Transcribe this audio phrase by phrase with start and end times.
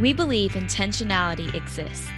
[0.00, 2.08] We believe intentionality exists.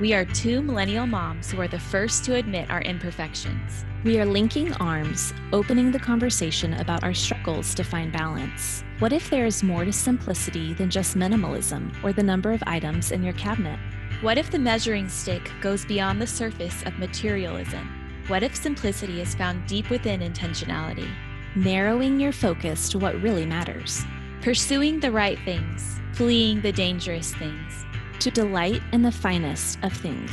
[0.00, 3.84] We are two millennial moms who are the first to admit our imperfections.
[4.02, 8.82] We are linking arms, opening the conversation about our struggles to find balance.
[8.98, 13.12] What if there is more to simplicity than just minimalism or the number of items
[13.12, 13.78] in your cabinet?
[14.20, 17.88] What if the measuring stick goes beyond the surface of materialism?
[18.26, 21.08] What if simplicity is found deep within intentionality?
[21.54, 24.02] Narrowing your focus to what really matters.
[24.42, 27.84] Pursuing the right things, fleeing the dangerous things.
[28.18, 30.32] To delight in the finest of things.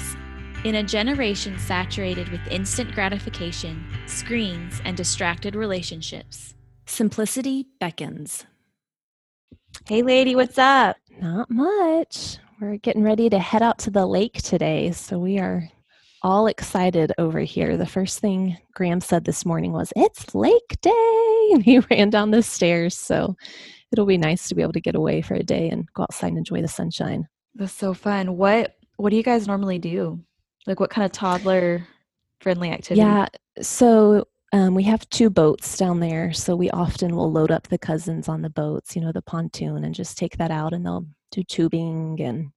[0.64, 6.56] In a generation saturated with instant gratification, screens, and distracted relationships,
[6.88, 8.48] simplicity beckons.
[9.86, 10.98] Hey, lady, what's up?
[11.22, 12.40] Not much.
[12.60, 15.70] We're getting ready to head out to the lake today, so we are
[16.24, 17.78] all excited over here.
[17.78, 21.26] The first thing Graham said this morning was, It's lake day.
[21.52, 22.96] And he ran down the stairs.
[22.96, 23.36] So
[23.92, 26.30] it'll be nice to be able to get away for a day and go outside
[26.30, 27.28] and enjoy the sunshine.
[27.56, 28.38] That's so fun.
[28.38, 30.20] What what do you guys normally do?
[30.68, 31.88] Like what kind of toddler
[32.42, 33.02] friendly activity?
[33.02, 33.28] Yeah.
[33.62, 36.34] So um, we have two boats down there.
[36.34, 39.84] So we often will load up the cousins on the boats, you know, the pontoon,
[39.84, 42.50] and just take that out and they'll do tubing and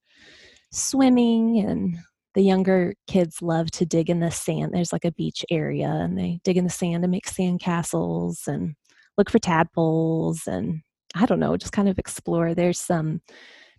[0.71, 1.99] swimming and
[2.35, 4.73] the younger kids love to dig in the sand.
[4.73, 8.45] There's like a beach area and they dig in the sand and make sand castles
[8.47, 8.75] and
[9.19, 10.81] look for tadpoles and
[11.15, 12.55] I don't know, just kind of explore.
[12.55, 13.21] There's some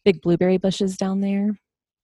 [0.03, 1.57] big blueberry bushes down there.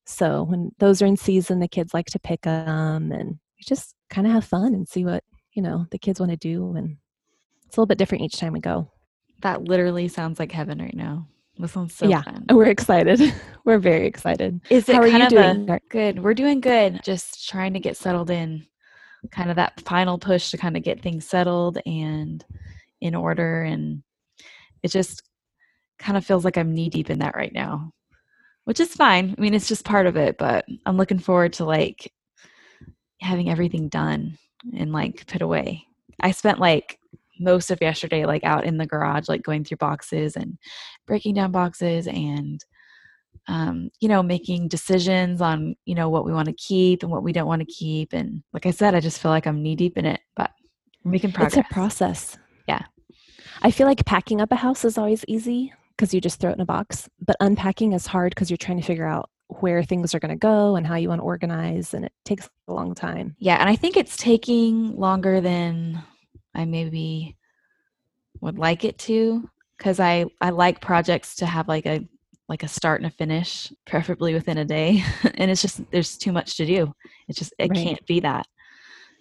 [0.06, 4.26] So when those are in season, the kids like to pick them and just kind
[4.26, 6.76] of have fun and see what, you know, the kids want to do.
[6.76, 6.98] And
[7.68, 8.90] it's a little bit different each time we go.
[9.42, 11.28] That literally sounds like heaven right now.
[11.60, 12.46] This one's so yeah, fun.
[12.50, 13.22] We're excited.
[13.66, 14.62] we're very excited.
[14.70, 15.70] Is it How are you doing?
[15.70, 16.24] A, good.
[16.24, 17.02] We're doing good.
[17.04, 18.66] Just trying to get settled in.
[19.32, 22.44] Kind of that final push to kind of get things settled and
[23.02, 23.62] in order.
[23.64, 24.04] And
[24.84, 25.24] it just
[25.98, 27.92] kind of feels like I'm knee deep in that right now,
[28.66, 29.36] which is fine.
[29.38, 32.12] I mean, it's just part of it, but I'm looking forward to like
[33.22, 34.38] having everything done
[34.76, 35.86] and like put away.
[36.22, 37.00] I spent like
[37.40, 40.58] most of yesterday like out in the garage like going through boxes and
[41.08, 42.64] breaking down boxes and
[43.48, 47.24] um, you know making decisions on you know what we want to keep and what
[47.24, 49.76] we don't want to keep and like i said i just feel like i'm knee
[49.76, 50.52] deep in it but
[51.04, 52.38] we're making progress it's a process
[52.68, 52.84] yeah
[53.62, 56.56] i feel like packing up a house is always easy because you just throw it
[56.56, 59.30] in a box but unpacking is hard because you're trying to figure out
[59.62, 62.50] where things are going to go and how you want to organize and it takes
[62.68, 66.02] a long time yeah and i think it's taking longer than
[66.56, 67.38] I maybe
[68.42, 72.08] would like it to because I I like projects to have like a
[72.48, 75.04] like a start and a finish, preferably within a day.
[75.36, 76.94] and it's just there's too much to do.
[77.28, 77.78] It just it right.
[77.78, 78.48] can't be that.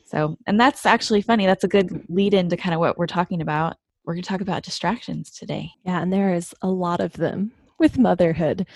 [0.06, 1.44] So, and that's actually funny.
[1.44, 3.76] That's a good lead into kind of what we're talking about.
[4.08, 5.70] We're going to talk about distractions today.
[5.84, 8.66] Yeah, and there is a lot of them with motherhood.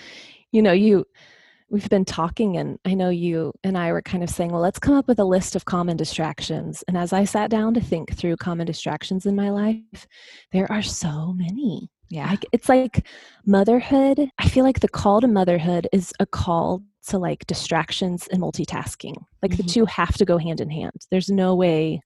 [0.51, 1.07] You know, you
[1.71, 4.79] we've been talking and i know you and i were kind of saying well let's
[4.79, 8.15] come up with a list of common distractions and as i sat down to think
[8.15, 10.07] through common distractions in my life
[10.51, 13.07] there are so many yeah it's like
[13.47, 18.43] motherhood i feel like the call to motherhood is a call to like distractions and
[18.43, 19.63] multitasking like mm-hmm.
[19.63, 22.03] the two have to go hand in hand there's no way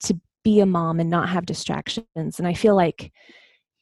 [0.00, 2.38] to be a mom and not have distractions.
[2.38, 3.10] And i feel like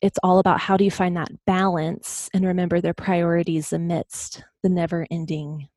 [0.01, 4.71] it's all about how do you find that balance and remember their priorities amidst the
[4.71, 5.69] never ending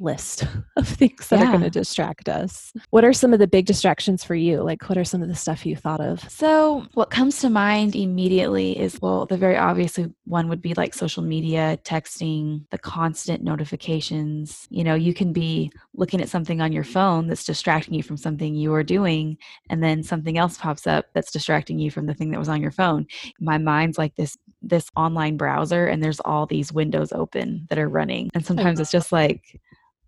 [0.00, 0.46] list
[0.76, 1.46] of things that yeah.
[1.46, 2.72] are going to distract us.
[2.90, 4.62] What are some of the big distractions for you?
[4.62, 6.28] Like, what are some of the stuff you thought of?
[6.30, 10.94] So, what comes to mind immediately is well, the very obvious one would be like
[10.94, 14.66] social media, texting, the constant notifications.
[14.70, 18.16] You know, you can be looking at something on your phone that's distracting you from
[18.16, 19.36] something you are doing,
[19.68, 22.62] and then something else pops up that's distracting you from the thing that was on
[22.62, 23.06] your phone.
[23.40, 27.88] My mind's like this this online browser and there's all these windows open that are
[27.88, 29.58] running and sometimes it's just like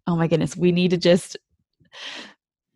[0.07, 1.37] oh my goodness, we need to just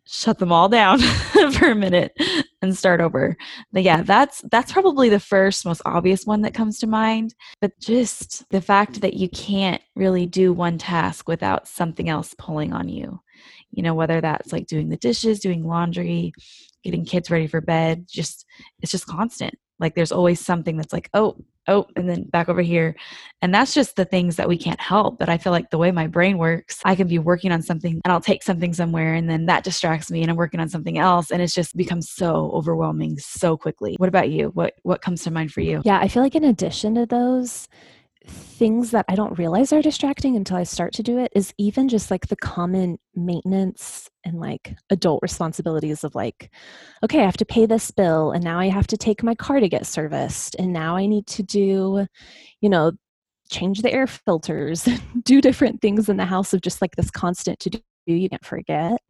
[0.07, 0.99] shut them all down
[1.51, 2.17] for a minute
[2.61, 3.35] and start over.
[3.71, 7.77] But yeah, that's that's probably the first most obvious one that comes to mind, but
[7.79, 12.89] just the fact that you can't really do one task without something else pulling on
[12.89, 13.19] you.
[13.71, 16.31] You know, whether that's like doing the dishes, doing laundry,
[16.83, 18.45] getting kids ready for bed, just
[18.81, 19.55] it's just constant.
[19.79, 21.37] Like there's always something that's like, "Oh,
[21.67, 22.95] oh, and then back over here.
[23.41, 25.19] And that's just the things that we can't help.
[25.19, 28.01] But I feel like the way my brain works, I can be working on something
[28.03, 30.97] and I'll take something somewhere and then that distracts me and I'm working on something
[30.97, 33.95] else and it's just becomes so overwhelming so quickly.
[33.97, 34.49] What about you?
[34.49, 35.81] What what comes to mind for you?
[35.85, 37.67] Yeah, I feel like in addition to those,
[38.27, 41.87] things that I don't realize are distracting until I start to do it is even
[41.87, 46.51] just like the common maintenance and like adult responsibilities of like,
[47.03, 49.59] okay, I have to pay this bill and now I have to take my car
[49.59, 52.07] to get serviced and now I need to do,
[52.61, 52.91] you know,
[53.49, 54.87] change the air filters,
[55.23, 58.45] do different things in the house of just like this constant to do you can't
[58.45, 59.01] forget.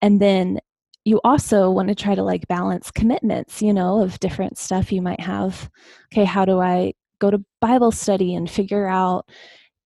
[0.00, 0.58] And then
[1.04, 5.02] you also want to try to like balance commitments, you know, of different stuff you
[5.02, 5.70] might have.
[6.12, 9.28] Okay, how do I go to Bible study and figure out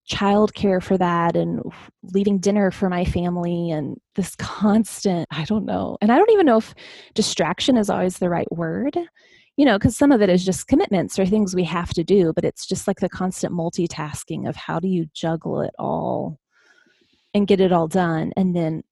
[0.09, 1.61] childcare for that and
[2.03, 5.97] leaving dinner for my family and this constant, I don't know.
[6.01, 6.73] And I don't even know if
[7.13, 8.97] distraction is always the right word
[9.57, 12.33] you know, because some of it is just commitments or things we have to do,
[12.33, 16.39] but it's just like the constant multitasking of how do you juggle it all
[17.33, 18.83] and get it all done and then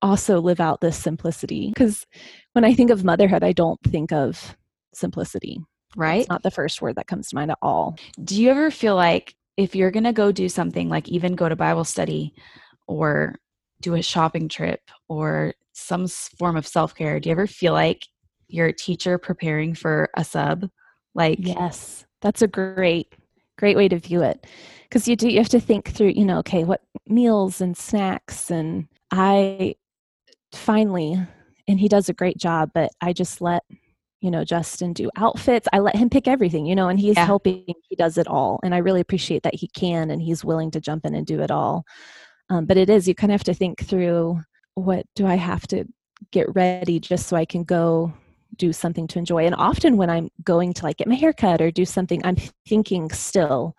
[0.00, 1.68] also live out this simplicity.
[1.68, 2.06] Because
[2.52, 4.56] when I think of motherhood, I don't think of
[4.94, 5.58] simplicity.
[5.96, 6.20] Right.
[6.20, 7.96] It's not the first word that comes to mind at all.
[8.22, 11.48] Do you ever feel like if you're going to go do something like even go
[11.48, 12.34] to Bible study
[12.86, 13.36] or
[13.80, 18.06] do a shopping trip or some form of self care, do you ever feel like
[18.48, 20.68] you're a teacher preparing for a sub
[21.14, 23.14] like yes that's a great
[23.58, 24.46] great way to view it
[24.84, 28.50] because you do you have to think through you know okay what meals and snacks
[28.50, 29.74] and i
[30.52, 31.18] finally
[31.68, 33.62] and he does a great job but i just let
[34.26, 37.24] you know justin do outfits i let him pick everything you know and he's yeah.
[37.24, 40.70] helping he does it all and i really appreciate that he can and he's willing
[40.70, 41.84] to jump in and do it all
[42.50, 44.38] um, but it is you kind of have to think through
[44.74, 45.84] what do i have to
[46.32, 48.12] get ready just so i can go
[48.56, 49.44] do something to enjoy.
[49.44, 52.36] And often when I'm going to like get my hair cut or do something, I'm
[52.66, 53.74] thinking still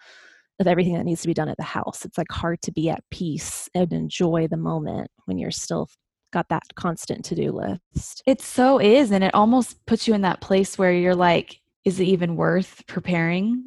[0.59, 2.03] of everything that needs to be done at the house.
[2.03, 5.87] It's like hard to be at peace and enjoy the moment when you're still
[6.31, 8.21] got that constant to-do list.
[8.25, 12.01] It so is and it almost puts you in that place where you're like is
[12.01, 13.65] it even worth preparing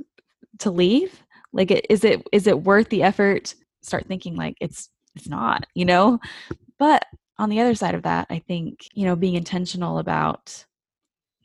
[0.59, 1.23] to leave?
[1.53, 3.55] Like is it is it worth the effort?
[3.83, 6.19] Start thinking like it's it's not, you know?
[6.79, 7.05] But
[7.39, 10.65] on the other side of that, I think, you know, being intentional about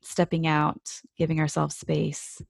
[0.01, 2.41] stepping out, giving ourselves space.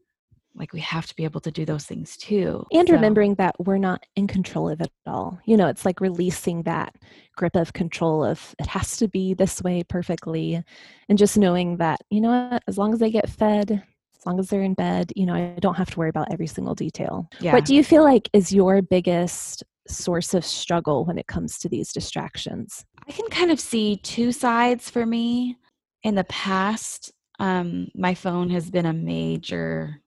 [0.56, 2.66] Like we have to be able to do those things too.
[2.72, 2.94] And so.
[2.94, 5.40] remembering that we're not in control of it all.
[5.46, 6.96] You know, it's like releasing that
[7.36, 10.64] grip of control of it has to be this way perfectly.
[11.10, 14.40] And just knowing that, you know what, as long as they get fed, as long
[14.40, 17.28] as they're in bed, you know, I don't have to worry about every single detail.
[17.40, 17.54] Yeah.
[17.54, 21.70] What do you feel like is your biggest source of struggle when it comes to
[21.70, 22.86] these distractions?
[23.08, 25.58] I can kind of see two sides for me.
[26.04, 30.02] In the past, um, my phone has been a major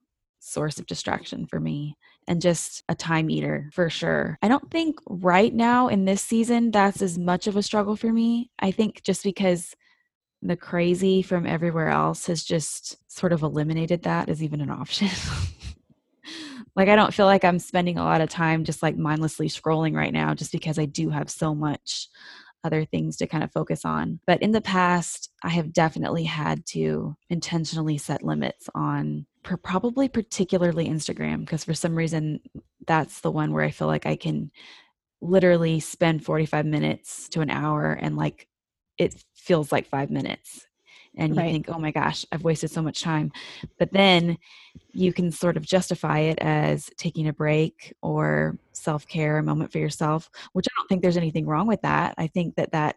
[0.48, 1.96] source of distraction for me
[2.26, 4.38] and just a time eater for sure.
[4.42, 8.12] I don't think right now in this season that's as much of a struggle for
[8.12, 8.50] me.
[8.58, 9.74] I think just because
[10.42, 15.08] the crazy from everywhere else has just sort of eliminated that as even an option.
[16.76, 19.96] like I don't feel like I'm spending a lot of time just like mindlessly scrolling
[19.96, 22.08] right now just because I do have so much
[22.64, 24.20] other things to kind of focus on.
[24.26, 30.88] But in the past, I have definitely had to intentionally set limits on probably particularly
[30.88, 32.40] Instagram because for some reason
[32.86, 34.50] that's the one where I feel like I can
[35.20, 38.46] literally spend 45 minutes to an hour and like
[38.98, 40.66] it feels like 5 minutes
[41.18, 41.52] and you right.
[41.52, 43.32] think, oh my gosh, I've wasted so much time.
[43.78, 44.38] But then
[44.92, 49.72] you can sort of justify it as taking a break or self care, a moment
[49.72, 52.14] for yourself, which I don't think there's anything wrong with that.
[52.16, 52.96] I think that that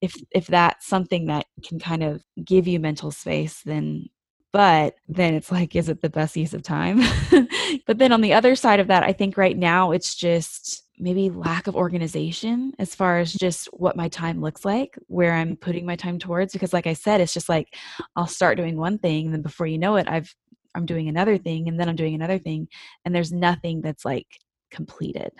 [0.00, 4.08] if if that's something that can kind of give you mental space, then
[4.52, 7.00] but then it's like is it the best use of time
[7.86, 11.30] but then on the other side of that i think right now it's just maybe
[11.30, 15.86] lack of organization as far as just what my time looks like, where I'm putting
[15.86, 16.52] my time towards.
[16.52, 17.74] Because, like I said, it's just like
[18.16, 20.34] I'll start doing one thing, and then before you know it, I've
[20.74, 22.68] I'm doing another thing, and then I'm doing another thing,
[23.04, 24.26] and there's nothing that's like
[24.70, 25.32] completed.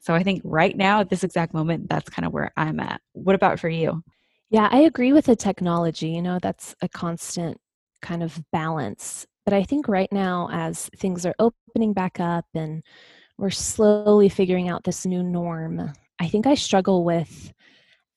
[0.00, 3.00] So I think right now at this exact moment, that's kind of where I'm at.
[3.12, 4.02] What about for you?
[4.50, 6.08] Yeah, I agree with the technology.
[6.08, 7.58] You know, that's a constant
[8.02, 9.26] kind of balance.
[9.44, 12.82] But I think right now, as things are opening back up and
[13.38, 15.92] we're slowly figuring out this new norm.
[16.20, 17.52] I think I struggle with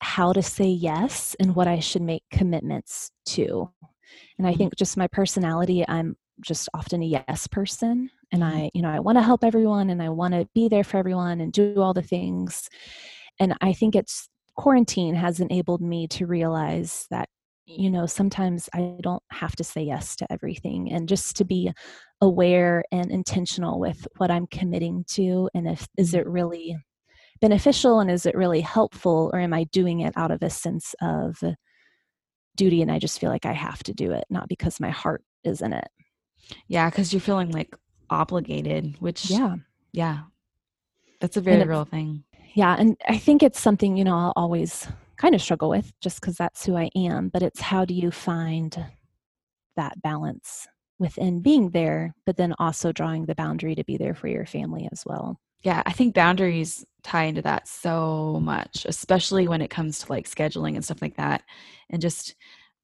[0.00, 3.70] how to say yes and what I should make commitments to.
[4.38, 4.58] And I mm-hmm.
[4.58, 8.56] think just my personality, I'm just often a yes person and mm-hmm.
[8.56, 10.98] I, you know, I want to help everyone and I want to be there for
[10.98, 12.68] everyone and do all the things.
[13.40, 17.28] And I think it's quarantine has enabled me to realize that
[17.68, 21.70] you know sometimes i don't have to say yes to everything and just to be
[22.20, 26.20] aware and intentional with what i'm committing to and if is mm-hmm.
[26.20, 26.76] it really
[27.40, 30.94] beneficial and is it really helpful or am i doing it out of a sense
[31.02, 31.42] of
[32.56, 35.22] duty and i just feel like i have to do it not because my heart
[35.44, 35.88] is in it.
[36.66, 37.76] Yeah because you're feeling like
[38.10, 39.56] obligated which yeah.
[39.92, 40.20] yeah.
[41.20, 42.24] That's a very real thing.
[42.54, 46.20] Yeah and i think it's something you know i'll always kind of struggle with just
[46.20, 47.28] because that's who I am.
[47.28, 48.86] But it's how do you find
[49.76, 50.66] that balance
[50.98, 54.88] within being there, but then also drawing the boundary to be there for your family
[54.90, 55.38] as well.
[55.62, 60.28] Yeah, I think boundaries tie into that so much, especially when it comes to like
[60.28, 61.42] scheduling and stuff like that.
[61.90, 62.34] And just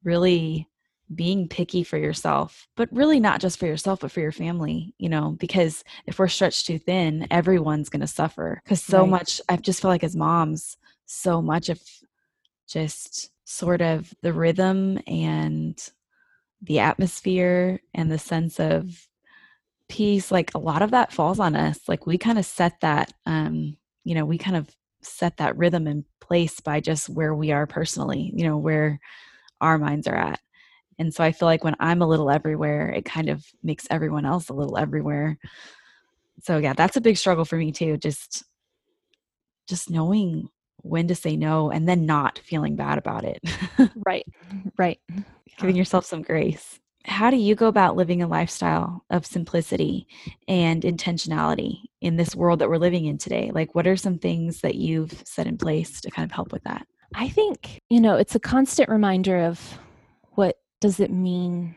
[0.03, 0.69] really
[1.15, 5.09] being picky for yourself, but really not just for yourself, but for your family, you
[5.09, 8.61] know, because if we're stretched too thin, everyone's going to suffer.
[8.65, 9.11] Because so right.
[9.11, 10.77] much, I just feel like as moms,
[11.07, 11.81] so much of
[12.69, 15.91] just sort of the rhythm and
[16.63, 19.07] the atmosphere and the sense of
[19.89, 21.81] peace, like a lot of that falls on us.
[21.89, 24.69] Like we kind of set that, um, you know, we kind of
[25.03, 28.99] set that rhythm in place by just where we are personally, you know, where
[29.61, 30.41] our minds are at.
[30.99, 34.25] And so I feel like when I'm a little everywhere, it kind of makes everyone
[34.25, 35.39] else a little everywhere.
[36.43, 37.97] So yeah, that's a big struggle for me too.
[37.97, 38.45] Just
[39.69, 40.49] just knowing
[40.85, 43.43] when to say no and then not feeling bad about it.
[44.07, 44.27] right.
[44.53, 44.69] Mm-hmm.
[44.77, 45.01] Right.
[45.59, 46.79] Giving yourself some grace.
[47.07, 50.07] How do you go about living a lifestyle of simplicity
[50.49, 53.51] and intentionality in this world that we're living in today?
[53.53, 56.65] Like, what are some things that you've set in place to kind of help with
[56.65, 56.87] that?
[57.15, 59.79] I think, you know, it's a constant reminder of
[60.33, 61.77] what does it mean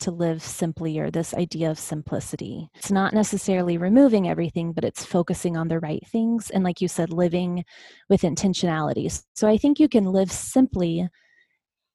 [0.00, 2.68] to live simply or this idea of simplicity.
[2.74, 6.50] It's not necessarily removing everything, but it's focusing on the right things.
[6.50, 7.64] And like you said, living
[8.08, 9.22] with intentionality.
[9.34, 11.08] So I think you can live simply,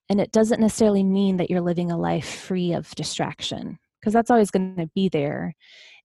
[0.10, 4.32] and it doesn't necessarily mean that you're living a life free of distraction, because that's
[4.32, 5.54] always going to be there.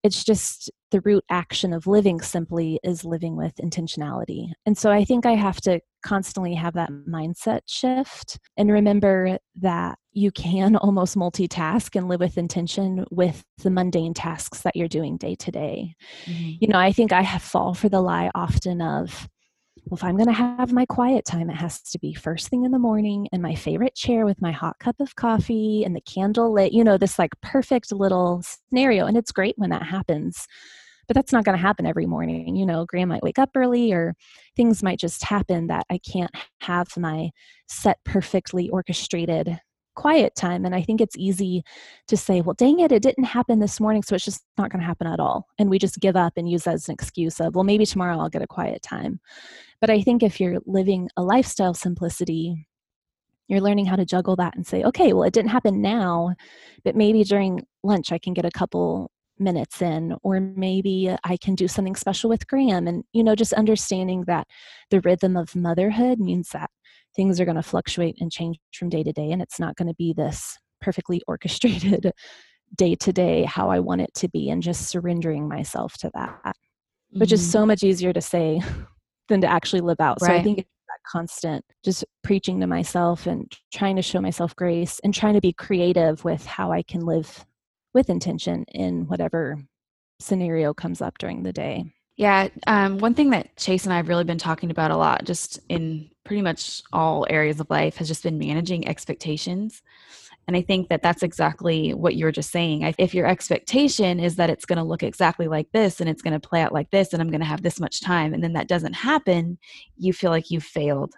[0.03, 4.51] It's just the root action of living simply is living with intentionality.
[4.65, 9.97] And so I think I have to constantly have that mindset shift and remember that
[10.17, 15.15] you can almost multitask and live with intention with the mundane tasks that you're doing
[15.15, 15.95] day to day.
[16.25, 16.51] Mm-hmm.
[16.59, 19.29] You know, I think I have fall for the lie often of,
[19.85, 22.65] well, if I'm going to have my quiet time, it has to be first thing
[22.65, 26.01] in the morning in my favorite chair with my hot cup of coffee and the
[26.01, 29.05] candle lit, you know, this like perfect little scenario.
[29.05, 30.47] And it's great when that happens.
[31.07, 32.55] But that's not going to happen every morning.
[32.55, 34.15] You know, Graham might wake up early or
[34.55, 37.29] things might just happen that I can't have my
[37.67, 39.59] set perfectly orchestrated
[39.97, 40.63] quiet time.
[40.63, 41.63] And I think it's easy
[42.07, 44.79] to say, well, dang it, it didn't happen this morning, so it's just not going
[44.79, 45.47] to happen at all.
[45.57, 48.17] And we just give up and use that as an excuse of, well, maybe tomorrow
[48.17, 49.19] I'll get a quiet time.
[49.81, 52.67] But I think if you're living a lifestyle simplicity,
[53.47, 56.35] you're learning how to juggle that and say, okay, well, it didn't happen now,
[56.83, 61.53] but maybe during lunch I can get a couple minutes in or maybe i can
[61.53, 64.47] do something special with graham and you know just understanding that
[64.89, 66.71] the rhythm of motherhood means that
[67.17, 69.87] things are going to fluctuate and change from day to day and it's not going
[69.87, 72.13] to be this perfectly orchestrated
[72.75, 76.37] day to day how i want it to be and just surrendering myself to that
[76.45, 77.19] mm-hmm.
[77.19, 77.51] which is mm-hmm.
[77.51, 78.61] so much easier to say
[79.27, 80.27] than to actually live out right.
[80.27, 84.55] so i think it's that constant just preaching to myself and trying to show myself
[84.55, 87.45] grace and trying to be creative with how i can live
[87.93, 89.57] with intention in whatever
[90.19, 91.83] scenario comes up during the day
[92.17, 95.23] yeah, um, one thing that Chase and I have really been talking about a lot,
[95.23, 99.81] just in pretty much all areas of life, has just been managing expectations.
[100.47, 102.93] And I think that that's exactly what you were just saying.
[102.97, 106.39] If your expectation is that it's going to look exactly like this and it's going
[106.39, 108.53] to play out like this and I'm going to have this much time, and then
[108.53, 109.57] that doesn't happen,
[109.97, 111.13] you feel like you failed.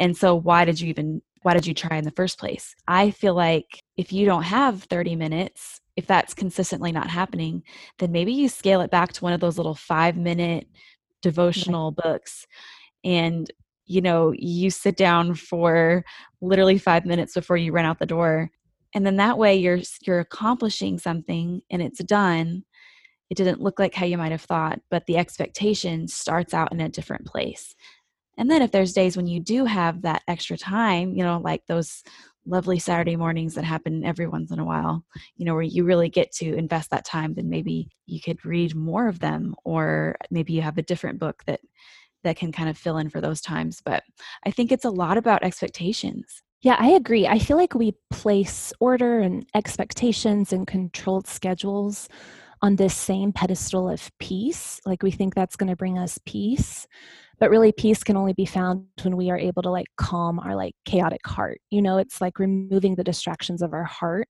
[0.00, 2.74] And so, why did you even why did you try in the first place?
[2.88, 7.62] I feel like if you don't have 30 minutes if that's consistently not happening,
[7.98, 10.68] then maybe you scale it back to one of those little five minute
[11.22, 12.04] devotional right.
[12.04, 12.46] books.
[13.02, 13.50] And,
[13.86, 16.04] you know, you sit down for
[16.40, 18.50] literally five minutes before you run out the door.
[18.94, 22.64] And then that way you're you're accomplishing something and it's done.
[23.30, 26.80] It didn't look like how you might have thought, but the expectation starts out in
[26.80, 27.74] a different place.
[28.38, 31.66] And then if there's days when you do have that extra time, you know, like
[31.66, 32.02] those
[32.46, 35.04] lovely Saturday mornings that happen every once in a while,
[35.36, 38.74] you know, where you really get to invest that time, then maybe you could read
[38.74, 41.60] more of them or maybe you have a different book that
[42.24, 43.80] that can kind of fill in for those times.
[43.84, 44.02] But
[44.44, 46.42] I think it's a lot about expectations.
[46.62, 47.26] Yeah, I agree.
[47.26, 52.08] I feel like we place order and expectations and controlled schedules
[52.62, 54.80] on this same pedestal of peace.
[54.86, 56.86] Like we think that's going to bring us peace
[57.38, 60.54] but really peace can only be found when we are able to like calm our
[60.54, 64.28] like chaotic heart you know it's like removing the distractions of our heart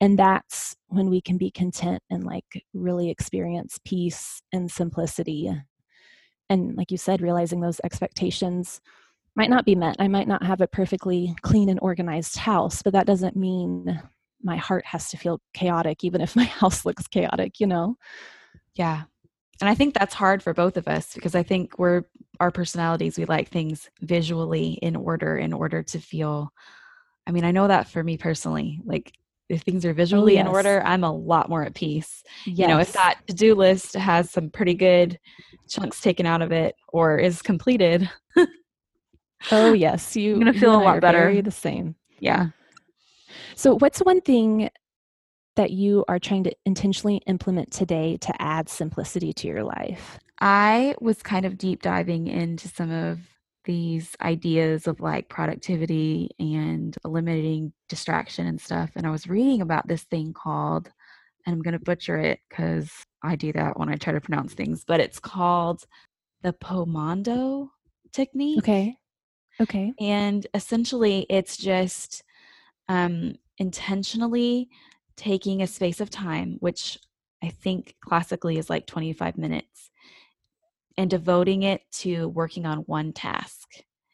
[0.00, 5.50] and that's when we can be content and like really experience peace and simplicity
[6.50, 8.80] and like you said realizing those expectations
[9.36, 9.94] might not be met.
[10.00, 14.02] I might not have a perfectly clean and organized house but that doesn't mean
[14.42, 17.96] my heart has to feel chaotic even if my house looks chaotic you know?
[18.74, 19.04] Yeah.
[19.60, 22.02] And i think that's hard for both of us because i think we're
[22.40, 26.52] our personalities we like things visually in order in order to feel
[27.26, 29.12] i mean i know that for me personally like
[29.50, 30.42] if things are oh, visually yes.
[30.42, 32.22] in order, I'm a lot more at peace.
[32.46, 32.58] yes.
[32.58, 35.18] You know, if that to-do list has some pretty good
[35.68, 38.08] chunks taken out of it or is completed,
[39.50, 40.34] oh yes, you.
[40.34, 41.18] I'm gonna you feel a and I lot are better.
[41.18, 41.94] very The same.
[42.18, 42.46] yeah.
[43.54, 44.70] So, what's one thing
[45.56, 50.18] that you are trying to intentionally implement today to add simplicity to your life?
[50.40, 53.18] I was kind of deep diving into some of
[53.64, 58.90] these ideas of like productivity and eliminating distraction and stuff.
[58.96, 60.90] And I was reading about this thing called,
[61.46, 62.90] and I'm going to butcher it because
[63.22, 65.84] I do that when I try to pronounce things, but it's called
[66.42, 67.68] the Pomando
[68.12, 68.58] technique.
[68.58, 68.96] Okay.
[69.60, 69.92] Okay.
[70.00, 72.22] And essentially, it's just
[72.88, 74.68] um, intentionally
[75.16, 76.98] taking a space of time, which
[77.42, 79.89] I think classically is like 25 minutes,
[81.00, 83.70] and devoting it to working on one task.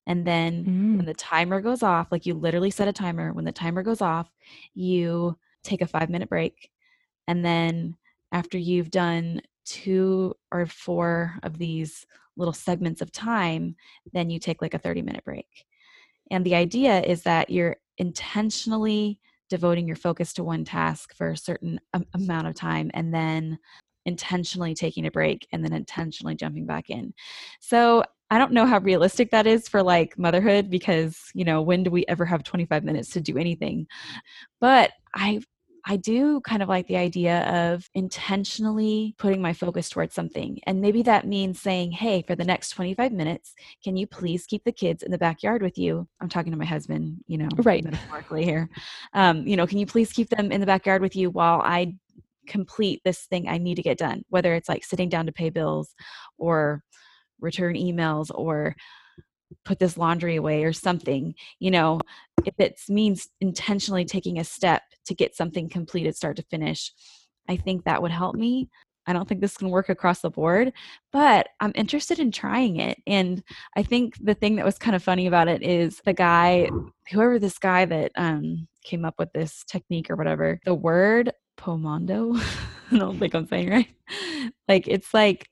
[0.06, 0.96] And then Mm.
[0.98, 4.00] when the timer goes off, like you literally set a timer, when the timer goes
[4.00, 4.30] off,
[4.72, 6.70] you take a five minute break.
[7.26, 7.96] And then
[8.30, 13.74] after you've done two or four of these little segments of time,
[14.12, 15.66] then you take like a 30 minute break.
[16.30, 21.36] And the idea is that you're intentionally devoting your focus to one task for a
[21.36, 21.80] certain
[22.14, 23.58] amount of time and then
[24.06, 27.12] intentionally taking a break and then intentionally jumping back in.
[27.60, 31.82] So I don't know how realistic that is for like motherhood because, you know, when
[31.84, 33.86] do we ever have 25 minutes to do anything?
[34.60, 35.40] But I
[35.88, 40.58] I do kind of like the idea of intentionally putting my focus towards something.
[40.66, 44.64] And maybe that means saying, hey, for the next 25 minutes, can you please keep
[44.64, 46.08] the kids in the backyard with you?
[46.20, 47.84] I'm talking to my husband, you know, Right.
[47.84, 48.68] metaphorically here.
[49.14, 51.94] Um, you know, can you please keep them in the backyard with you while I
[52.46, 55.50] complete this thing I need to get done, whether it's like sitting down to pay
[55.50, 55.94] bills
[56.38, 56.82] or
[57.40, 58.74] return emails or
[59.64, 62.00] put this laundry away or something, you know,
[62.44, 66.92] if it means intentionally taking a step to get something completed start to finish,
[67.48, 68.68] I think that would help me.
[69.06, 70.72] I don't think this can work across the board,
[71.12, 72.98] but I'm interested in trying it.
[73.06, 73.42] And
[73.76, 76.68] I think the thing that was kind of funny about it is the guy,
[77.12, 82.40] whoever this guy that um, came up with this technique or whatever, the word pomando,
[82.92, 83.88] I don't think I'm saying right.
[84.68, 85.48] Like it's like,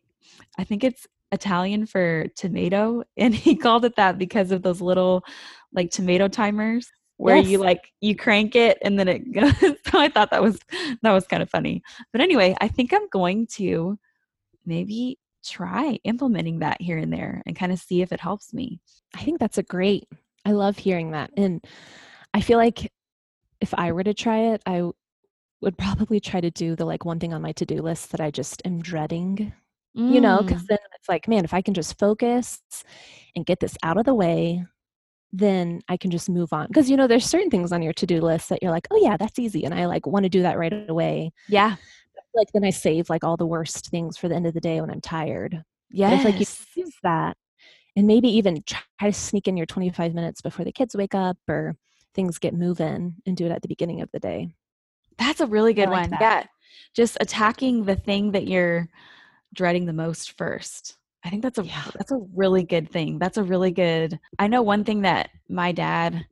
[0.58, 5.24] I think it's Italian for tomato, and he called it that because of those little
[5.72, 9.52] like tomato timers where you like you crank it and then it goes.
[9.60, 10.58] so I thought that was
[11.02, 11.82] that was kind of funny.
[12.12, 13.98] But anyway, I think I'm going to
[14.66, 18.80] maybe try implementing that here and there and kind of see if it helps me.
[19.14, 20.08] I think that's a great.
[20.44, 21.30] I love hearing that.
[21.36, 21.64] And
[22.32, 22.90] I feel like
[23.60, 24.90] if I were to try it, I
[25.64, 28.20] would probably try to do the like one thing on my to do list that
[28.20, 29.52] I just am dreading,
[29.94, 32.60] you know, Mm, because then it's like, man, if I can just focus
[33.36, 34.64] and get this out of the way,
[35.32, 36.68] then I can just move on.
[36.68, 38.98] Because, you know, there's certain things on your to do list that you're like, oh,
[39.02, 39.64] yeah, that's easy.
[39.64, 41.32] And I like want to do that right away.
[41.48, 41.76] yeah.
[42.36, 44.80] Like then I save like all the worst things for the end of the day
[44.80, 45.62] when I'm tired.
[45.90, 46.18] Yeah.
[46.18, 47.36] If like you use that
[47.94, 51.36] and maybe even try to sneak in your 25 minutes before the kids wake up
[51.48, 51.76] or
[52.14, 54.54] things get moving and do it at the beginning of the day.
[55.18, 56.10] That's a really good like one.
[56.10, 56.20] that.
[56.20, 56.46] Yeah.
[56.94, 58.88] Just attacking the thing that you're
[59.52, 60.96] dreading the most first.
[61.24, 61.84] I think that's a Yeah.
[61.94, 63.18] that's a really good thing.
[63.18, 64.18] That's a really good.
[64.38, 66.26] I know one thing that my dad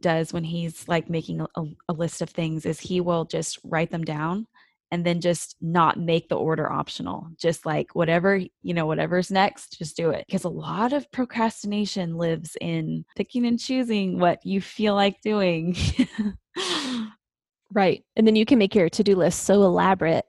[0.00, 3.58] does when he's like making a, a- a list of things is he will just
[3.64, 4.46] write them down
[4.90, 7.28] and then just not make the order optional.
[7.38, 10.24] Just like whatever, you know, whatever's next, just do it.
[10.26, 15.76] Because a lot of procrastination lives in picking and choosing what you feel like doing.
[17.74, 18.04] Right.
[18.16, 20.24] And then you can make your to do list so elaborate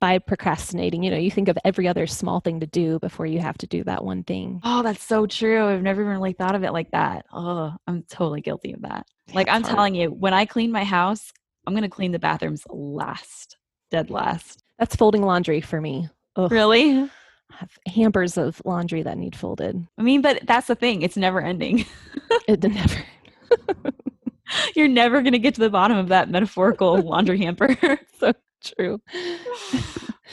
[0.00, 1.02] by procrastinating.
[1.02, 3.66] You know, you think of every other small thing to do before you have to
[3.66, 4.60] do that one thing.
[4.64, 5.66] Oh, that's so true.
[5.66, 7.24] I've never even really thought of it like that.
[7.32, 9.06] Oh, I'm totally guilty of that.
[9.32, 11.32] Like I'm telling you, when I clean my house,
[11.66, 13.56] I'm gonna clean the bathrooms last,
[13.90, 14.62] dead last.
[14.78, 16.08] That's folding laundry for me.
[16.36, 17.02] Ugh, Really?
[17.02, 19.86] I have hampers of laundry that need folded.
[19.96, 21.02] I mean, but that's the thing.
[21.02, 21.84] It's never ending.
[22.46, 23.02] It never.
[24.74, 27.76] You're never gonna get to the bottom of that metaphorical laundry hamper.
[28.18, 28.32] so
[28.62, 29.00] true.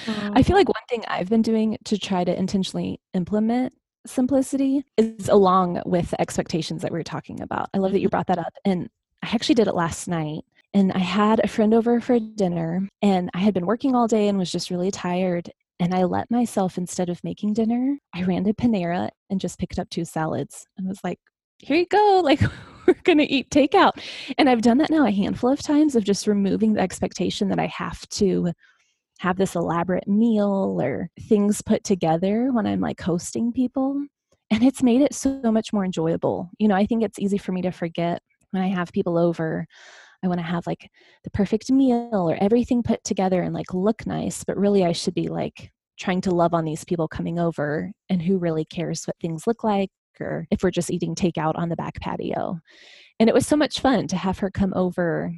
[0.08, 3.74] I um, feel like one thing I've been doing to try to intentionally implement
[4.06, 7.70] simplicity is along with the expectations that we were talking about.
[7.74, 8.12] I love that you mm-hmm.
[8.12, 8.54] brought that up.
[8.64, 8.90] And
[9.24, 10.44] I actually did it last night.
[10.74, 14.28] And I had a friend over for dinner, and I had been working all day
[14.28, 15.50] and was just really tired.
[15.80, 19.80] And I let myself, instead of making dinner, I ran to Panera and just picked
[19.80, 21.20] up two salads and was like,
[21.60, 22.22] here you go.
[22.22, 22.42] Like,
[22.88, 23.92] we're going to eat takeout.
[24.38, 27.60] And I've done that now a handful of times of just removing the expectation that
[27.60, 28.52] I have to
[29.20, 34.06] have this elaborate meal or things put together when I'm like hosting people.
[34.52, 36.50] And it's made it so much more enjoyable.
[36.60, 38.22] You know, I think it's easy for me to forget
[38.52, 39.66] when I have people over.
[40.24, 40.90] I want to have like
[41.24, 45.14] the perfect meal or everything put together and like look nice, but really I should
[45.14, 49.16] be like trying to love on these people coming over and who really cares what
[49.22, 52.60] things look like or if we're just eating takeout on the back patio.
[53.20, 55.34] And it was so much fun to have her come over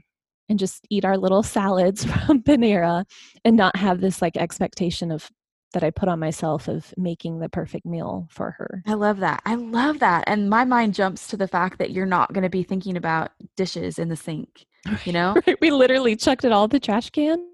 [0.49, 3.05] and just eat our little salads from Panera
[3.43, 5.29] and not have this like expectation of
[5.73, 8.81] that I put on myself of making the perfect meal for her.
[8.87, 9.41] I love that.
[9.45, 10.23] I love that.
[10.25, 13.31] And my mind jumps to the fact that you're not going to be thinking about
[13.57, 14.65] dishes in the sink,
[15.03, 15.35] you know?
[15.61, 17.45] we literally chucked it all in the trash can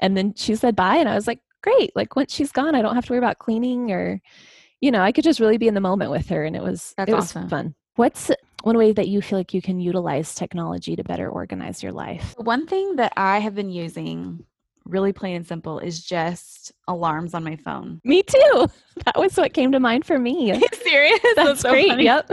[0.00, 1.90] and then she said bye and I was like, "Great.
[1.96, 4.20] Like once she's gone, I don't have to worry about cleaning or
[4.84, 6.92] you know, I could just really be in the moment with her and it was
[6.98, 7.48] That's it was awesome.
[7.48, 7.74] fun.
[7.96, 8.30] What's
[8.64, 12.34] one way that you feel like you can utilize technology to better organize your life?
[12.36, 14.44] One thing that I have been using,
[14.84, 18.02] really plain and simple, is just alarms on my phone.
[18.04, 18.68] Me too.
[19.06, 20.52] That was what came to mind for me.
[20.82, 21.18] serious?
[21.36, 21.88] That's, so great.
[21.88, 22.04] funny.
[22.04, 22.30] Yep.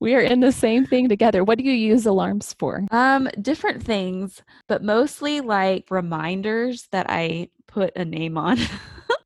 [0.00, 1.44] we are in the same thing together.
[1.44, 2.84] What do you use alarms for?
[2.90, 8.58] Um, different things, but mostly like reminders that I put a name on.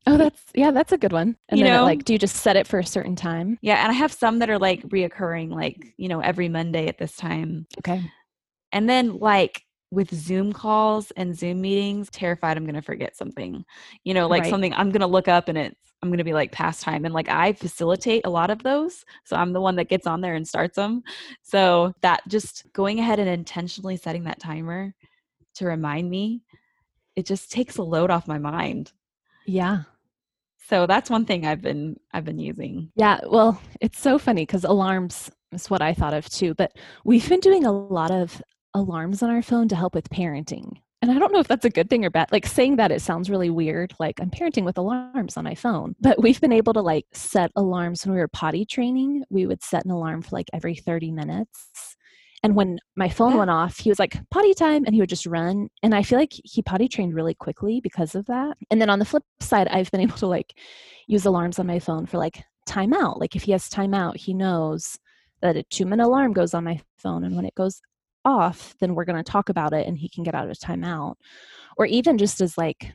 [0.08, 1.36] Oh, that's yeah, that's a good one.
[1.50, 3.58] And You then it, like, do you just set it for a certain time?
[3.60, 6.98] yeah, and I have some that are like reoccurring, like, you know, every Monday at
[6.98, 7.66] this time.
[7.78, 8.02] Okay.
[8.72, 13.64] And then like with Zoom calls and Zoom meetings, terrified I'm gonna forget something.
[14.04, 14.50] You know, like Right.
[14.50, 17.04] something I'm gonna look up and it's I'm gonna be like past time.
[17.04, 19.04] And like I facilitate a lot of those.
[19.24, 21.02] So I'm the one that gets on there and starts them.
[21.42, 24.94] So that just going ahead and intentionally setting that timer
[25.56, 26.42] to remind me,
[27.16, 28.92] it just takes a load off my mind.
[29.46, 29.84] Yeah.
[30.66, 32.90] So that's one thing I've been I've been using.
[32.96, 33.20] Yeah.
[33.26, 36.54] Well, it's so funny because alarms is what I thought of too.
[36.54, 36.72] But
[37.04, 38.42] we've been doing a lot of
[38.74, 40.72] alarms on our phone to help with parenting.
[41.00, 42.32] And I don't know if that's a good thing or bad.
[42.32, 43.94] Like saying that it sounds really weird.
[44.00, 45.94] Like I'm parenting with alarms on my phone.
[46.00, 49.22] But we've been able to like set alarms when we were potty training.
[49.30, 51.96] We would set an alarm for like every 30 minutes.
[52.42, 53.38] And when my phone Yeah.
[53.38, 55.68] went off, he was like, potty time, and he would just run.
[55.82, 58.56] And I feel like he potty trained really quickly because of that.
[58.70, 60.54] And then on the flip side, I've been able to like
[61.06, 63.18] use alarms on my phone for like timeout.
[63.18, 64.98] Like if he has timeout, he knows
[65.40, 67.24] that a two minute alarm goes on my phone.
[67.24, 67.80] And when it goes
[68.24, 71.14] off, then we're going to talk about it and he can get out of timeout.
[71.76, 72.92] Or even just as like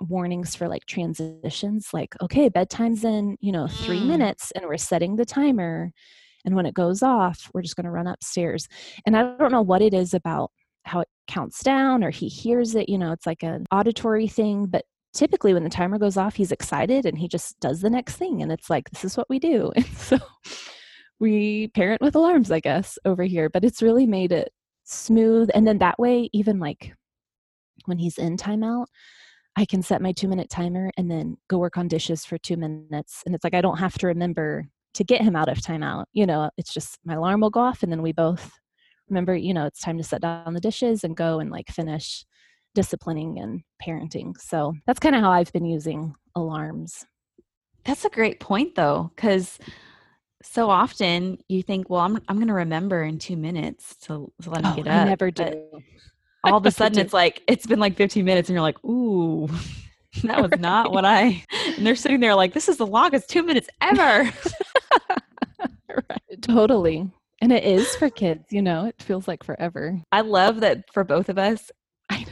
[0.00, 4.06] warnings for like transitions, like, okay, bedtime's in, you know, three Mm.
[4.06, 5.92] minutes and we're setting the timer.
[6.46, 8.68] And when it goes off, we're just going to run upstairs.
[9.04, 10.50] And I don't know what it is about
[10.84, 14.66] how it counts down or he hears it, you know, it's like an auditory thing,
[14.66, 18.16] but typically when the timer goes off, he's excited and he just does the next
[18.16, 18.40] thing.
[18.40, 19.72] And it's like, this is what we do.
[19.74, 20.18] And so
[21.18, 24.52] we parent with alarms, I guess, over here, but it's really made it
[24.84, 25.50] smooth.
[25.54, 26.94] And then that way, even like
[27.86, 28.86] when he's in timeout,
[29.56, 32.56] I can set my two minute timer and then go work on dishes for two
[32.56, 33.22] minutes.
[33.24, 36.04] And it's like I don't have to remember to get him out of timeout.
[36.12, 38.50] You know, it's just my alarm will go off and then we both
[39.08, 42.24] remember, you know, it's time to set down the dishes and go and like finish
[42.74, 44.38] disciplining and parenting.
[44.40, 47.04] So that's kind of how I've been using alarms.
[47.84, 49.58] That's a great point though, because
[50.42, 54.62] so often you think, well, I'm I'm gonna remember in two minutes to, to let
[54.64, 55.06] me Oh, get I up.
[55.08, 55.80] never but do.
[56.44, 59.48] All of a sudden it's like it's been like 15 minutes and you're like, ooh,
[60.24, 61.44] that was not what I
[61.76, 64.30] and they're sitting there like, this is the longest two minutes ever.
[66.40, 67.10] Totally.
[67.42, 70.00] And it is for kids, you know, it feels like forever.
[70.10, 71.70] I love that for both of us,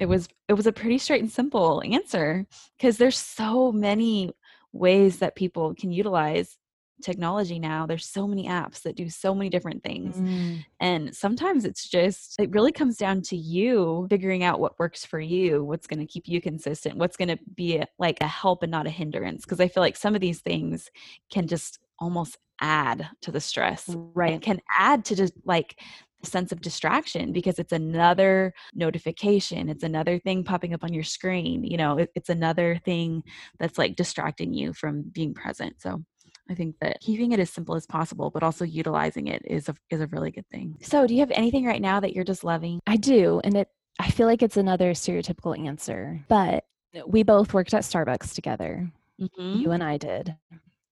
[0.00, 2.46] it was it was a pretty straight and simple answer
[2.78, 4.32] because there's so many
[4.72, 6.56] ways that people can utilize
[7.02, 7.86] technology now.
[7.86, 10.16] There's so many apps that do so many different things.
[10.16, 10.64] Mm.
[10.80, 15.20] And sometimes it's just, it really comes down to you figuring out what works for
[15.20, 18.62] you, what's going to keep you consistent, what's going to be a, like a help
[18.62, 19.44] and not a hindrance.
[19.44, 20.90] Because I feel like some of these things
[21.32, 24.32] can just almost add to the stress Right.
[24.34, 25.80] and can add to just like
[26.22, 31.02] the sense of distraction because it's another notification it's another thing popping up on your
[31.02, 33.22] screen you know it, it's another thing
[33.58, 36.02] that's like distracting you from being present so
[36.50, 39.74] I think that keeping it as simple as possible, but also utilizing it is a
[39.88, 40.76] is a really good thing.
[40.82, 42.80] So, do you have anything right now that you're just loving?
[42.86, 43.40] I do.
[43.44, 46.22] And it I feel like it's another stereotypical answer.
[46.28, 46.64] But
[47.06, 48.92] we both worked at Starbucks together.
[49.18, 49.58] Mhm.
[49.58, 50.36] You and I did.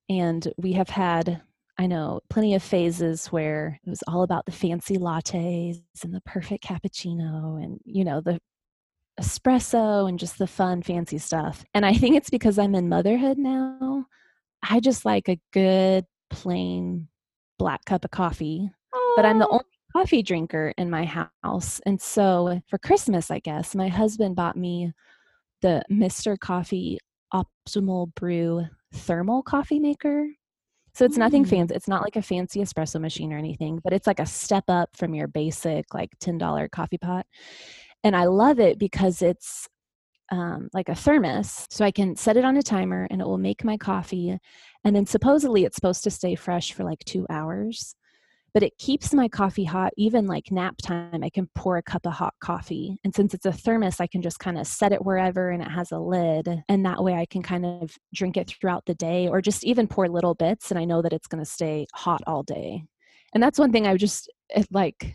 [0.09, 1.43] And we have had
[1.79, 6.21] I know plenty of phases where it was all about the fancy lattes and the
[6.21, 8.39] perfect cappuccino and you know the
[9.21, 11.65] espresso and just the fun fancy stuff.
[11.75, 14.07] And I think it's because I'm in motherhood now.
[14.63, 17.09] I just like a good plain
[17.59, 18.71] black cup of coffee
[19.17, 21.81] but I'm the only coffee drinker in my house.
[21.87, 24.93] And so for Christmas, I guess, my husband bought me
[25.61, 26.39] the Mr.
[26.39, 26.99] Coffee
[27.33, 30.27] Optimal Brew thermal coffee maker.
[30.95, 31.49] So it's nothing Mm.
[31.49, 31.75] fancy.
[31.75, 34.91] It's not like a fancy espresso machine or anything, but it's like a step up
[34.95, 37.27] from your basic like $10 coffee pot.
[38.05, 39.69] And I love it because it's
[40.31, 41.67] um, like a thermos.
[41.71, 44.39] So I can set it on a timer and it will make my coffee.
[44.85, 47.95] And then supposedly it's supposed to stay fresh for like two hours.
[48.55, 51.25] But it keeps my coffee hot, even like nap time.
[51.25, 52.99] I can pour a cup of hot coffee.
[53.03, 55.71] And since it's a thermos, I can just kind of set it wherever and it
[55.71, 56.63] has a lid.
[56.69, 59.89] And that way I can kind of drink it throughout the day or just even
[59.89, 60.71] pour little bits.
[60.71, 62.85] And I know that it's going to stay hot all day.
[63.33, 65.15] And that's one thing I just it like.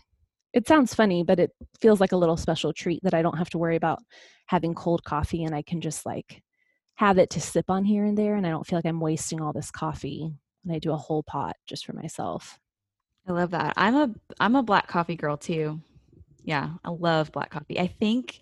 [0.54, 3.50] It sounds funny, but it feels like a little special treat that I don't have
[3.50, 3.98] to worry about
[4.46, 6.42] having cold coffee and I can just like
[6.96, 8.34] have it to sip on here and there.
[8.34, 10.32] And I don't feel like I'm wasting all this coffee
[10.64, 12.58] when I do a whole pot just for myself.
[13.28, 13.74] I love that.
[13.76, 14.10] I'm a
[14.40, 15.80] I'm a black coffee girl too.
[16.44, 17.78] Yeah, I love black coffee.
[17.78, 18.40] I think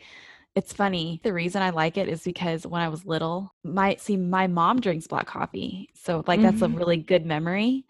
[0.55, 1.21] it's funny.
[1.25, 4.81] The reason I like it is because when I was little, my see my mom
[4.81, 5.91] drinks black coffee.
[5.95, 6.77] So like that's a Mhm.
[6.79, 7.85] really good memory.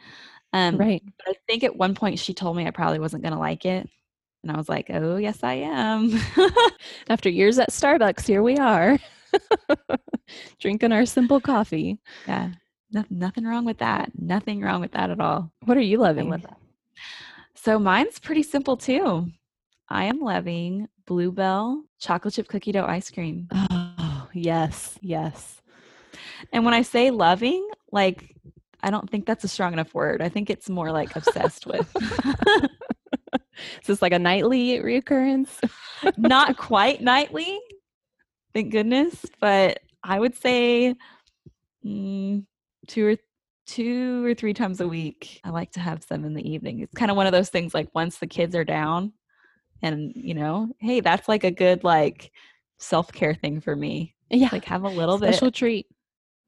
[0.52, 1.02] Um Right.
[1.18, 3.66] but I think at one point she told me I probably wasn't going to like
[3.66, 3.88] it.
[4.42, 6.12] And I was like, "Oh, yes I am."
[7.08, 8.98] After years at Starbucks, here we are
[10.60, 11.98] drinking our simple coffee.
[12.26, 12.52] yeah.
[12.92, 14.12] No, nothing wrong with that.
[14.16, 15.50] Nothing wrong with that at all.
[15.64, 16.30] What are you I loving?
[16.30, 16.58] love that.
[17.54, 19.30] So mine's pretty simple too.
[19.88, 23.48] I am loving Blue Bell chocolate chip cookie dough ice cream.
[23.52, 25.60] Oh, yes, yes.
[26.52, 28.36] And when I say loving, like
[28.82, 30.22] I don't think that's a strong enough word.
[30.22, 31.90] I think it's more like obsessed with.
[33.80, 35.48] Is this like a nightly reoccurrence?
[36.16, 37.58] Not quite nightly,
[38.52, 40.94] thank goodness, but I would say
[41.84, 42.44] mm,
[42.86, 43.16] two or
[43.66, 45.40] two or three times a week.
[45.44, 46.80] I like to have some in the evening.
[46.80, 49.12] It's kind of one of those things like once the kids are down
[49.82, 52.30] and you know, hey, that's like a good like
[52.78, 54.14] self-care thing for me.
[54.30, 55.86] Yeah, Like have a little special bit special treat.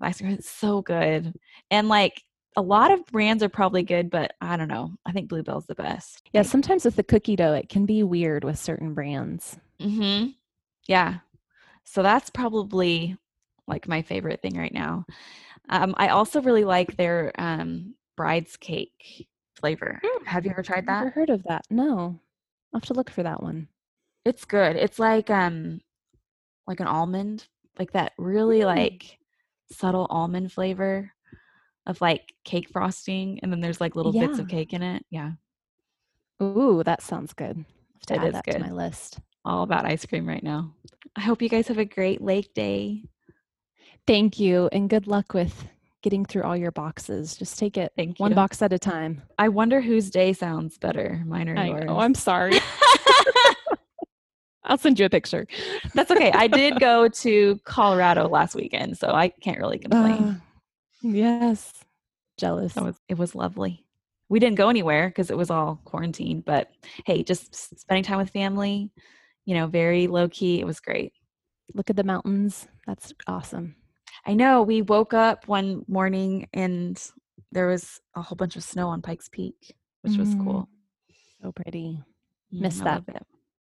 [0.00, 0.32] ice cream.
[0.32, 1.34] It's so good.
[1.70, 2.22] And like
[2.56, 4.92] a lot of brands are probably good, but I don't know.
[5.06, 6.22] I think Blue Bell's the best.
[6.32, 9.58] Yeah, sometimes with the cookie dough, it can be weird with certain brands.
[9.80, 10.30] Mm-hmm.
[10.88, 11.18] Yeah.
[11.84, 13.16] So that's probably
[13.68, 15.04] like my favorite thing right now.
[15.68, 20.00] Um, I also really like their um, bride's cake flavor.
[20.04, 20.26] Mm.
[20.26, 20.98] Have you ever tried that?
[21.04, 21.62] Never heard of that.
[21.70, 22.20] No,
[22.72, 23.68] I'll have to look for that one.
[24.24, 24.76] It's good.
[24.76, 25.80] It's like um
[26.66, 27.46] like an almond,
[27.78, 28.66] like that really Mm.
[28.66, 29.18] like
[29.72, 31.12] subtle almond flavor
[31.86, 35.04] of like cake frosting, and then there's like little bits of cake in it.
[35.10, 35.32] Yeah,
[36.42, 37.56] Ooh, that sounds good.
[37.56, 39.18] I'll have to It add that to my list.
[39.44, 40.74] all about ice cream right now.
[41.16, 43.04] I hope you guys have a great lake day.
[44.08, 45.66] Thank you, and good luck with
[46.02, 47.36] getting through all your boxes.
[47.36, 48.36] Just take it Thank one you.
[48.36, 49.20] box at a time.
[49.38, 51.84] I wonder whose day sounds better, mine or I yours.
[51.84, 51.98] know.
[51.98, 52.58] I'm sorry.
[54.64, 55.46] I'll send you a picture.
[55.92, 56.32] That's okay.
[56.32, 60.22] I did go to Colorado last weekend, so I can't really complain.
[60.22, 60.34] Uh,
[61.02, 61.70] yes.
[62.38, 62.78] Jealous.
[62.78, 63.84] It was, it was lovely.
[64.30, 66.70] We didn't go anywhere because it was all quarantined, but
[67.04, 68.90] hey, just spending time with family,
[69.44, 70.60] you know, very low key.
[70.60, 71.12] It was great.
[71.74, 72.66] Look at the mountains.
[72.86, 73.74] That's awesome.
[74.28, 77.02] I know we woke up one morning and
[77.50, 80.68] there was a whole bunch of snow on Pikes Peak, which was Mm, cool.
[81.40, 81.98] So pretty.
[82.54, 82.94] Mm, Miss I that.
[82.96, 83.26] love it.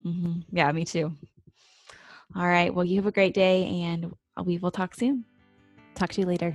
[0.04, 1.16] hmm Yeah, me too.
[2.36, 2.74] All right.
[2.74, 5.24] Well, you have a great day and we will talk soon.
[5.96, 6.54] Talk to you later.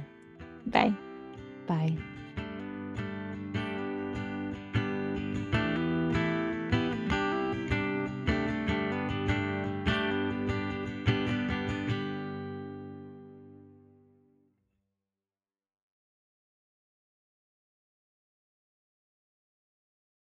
[0.66, 0.92] Bye.
[1.66, 1.96] Bye.